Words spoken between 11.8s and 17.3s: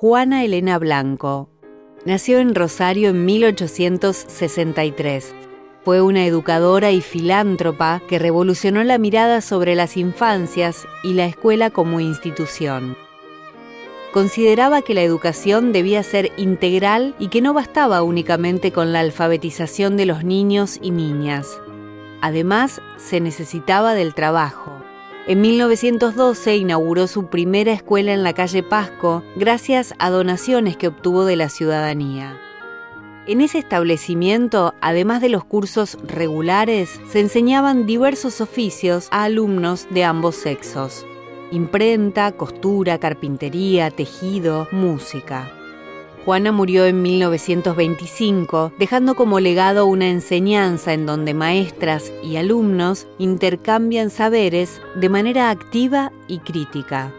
institución. Consideraba que la educación debía ser integral y